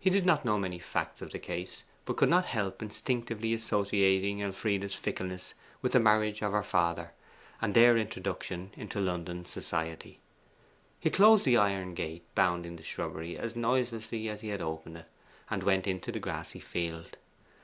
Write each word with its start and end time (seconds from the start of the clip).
He 0.00 0.10
did 0.10 0.26
not 0.26 0.44
know 0.44 0.58
many 0.58 0.80
facts 0.80 1.22
of 1.22 1.30
the 1.30 1.38
case, 1.38 1.84
but 2.04 2.16
could 2.16 2.28
not 2.28 2.46
help 2.46 2.82
instinctively 2.82 3.54
associating 3.54 4.42
Elfride's 4.42 4.96
fickleness 4.96 5.54
with 5.80 5.92
the 5.92 6.00
marriage 6.00 6.42
of 6.42 6.50
her 6.50 6.64
father, 6.64 7.12
and 7.62 7.72
their 7.72 7.96
introduction 7.96 8.72
to 8.88 9.00
London 9.00 9.44
society. 9.44 10.18
He 10.98 11.10
closed 11.10 11.44
the 11.44 11.56
iron 11.58 11.94
gate 11.94 12.24
bounding 12.34 12.74
the 12.74 12.82
shrubbery 12.82 13.38
as 13.38 13.54
noiselessly 13.54 14.28
as 14.28 14.40
he 14.40 14.48
had 14.48 14.60
opened 14.60 14.96
it, 14.96 15.06
and 15.48 15.62
went 15.62 15.86
into 15.86 16.10
the 16.10 16.18
grassy 16.18 16.58
field. 16.58 17.16